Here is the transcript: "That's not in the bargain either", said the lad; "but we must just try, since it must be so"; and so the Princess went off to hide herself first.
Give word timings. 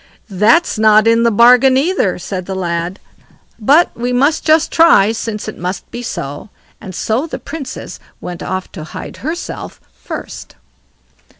"That's 0.31 0.79
not 0.79 1.05
in 1.05 1.21
the 1.21 1.29
bargain 1.29 1.77
either", 1.77 2.17
said 2.17 2.47
the 2.47 2.55
lad; 2.55 2.99
"but 3.59 3.95
we 3.95 4.11
must 4.11 4.43
just 4.43 4.71
try, 4.71 5.11
since 5.11 5.47
it 5.47 5.59
must 5.59 5.91
be 5.91 6.01
so"; 6.01 6.49
and 6.81 6.95
so 6.95 7.27
the 7.27 7.37
Princess 7.37 7.99
went 8.19 8.41
off 8.41 8.71
to 8.71 8.83
hide 8.83 9.17
herself 9.17 9.79
first. 9.93 10.55